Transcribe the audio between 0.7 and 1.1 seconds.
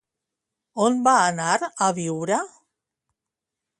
On